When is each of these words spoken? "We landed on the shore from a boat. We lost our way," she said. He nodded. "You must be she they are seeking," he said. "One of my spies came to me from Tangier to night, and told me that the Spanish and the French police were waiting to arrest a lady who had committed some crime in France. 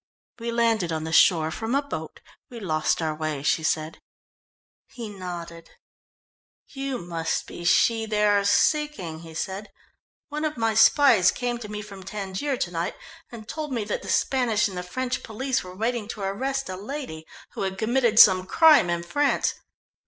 "We 0.39 0.51
landed 0.51 0.91
on 0.91 1.03
the 1.03 1.11
shore 1.13 1.51
from 1.51 1.75
a 1.75 1.81
boat. 1.83 2.21
We 2.49 2.59
lost 2.59 3.03
our 3.03 3.13
way," 3.13 3.43
she 3.43 3.61
said. 3.61 3.99
He 4.87 5.09
nodded. 5.09 5.69
"You 6.69 6.97
must 6.97 7.45
be 7.45 7.63
she 7.65 8.07
they 8.07 8.25
are 8.25 8.43
seeking," 8.43 9.19
he 9.19 9.35
said. 9.35 9.69
"One 10.29 10.43
of 10.43 10.57
my 10.57 10.73
spies 10.73 11.29
came 11.29 11.59
to 11.59 11.69
me 11.69 11.83
from 11.83 12.01
Tangier 12.01 12.57
to 12.57 12.71
night, 12.71 12.95
and 13.31 13.47
told 13.47 13.71
me 13.71 13.83
that 13.83 14.01
the 14.01 14.09
Spanish 14.09 14.67
and 14.67 14.75
the 14.75 14.81
French 14.81 15.21
police 15.21 15.63
were 15.63 15.75
waiting 15.75 16.07
to 16.07 16.21
arrest 16.21 16.67
a 16.67 16.75
lady 16.75 17.27
who 17.51 17.61
had 17.61 17.77
committed 17.77 18.17
some 18.17 18.47
crime 18.47 18.89
in 18.89 19.03
France. 19.03 19.53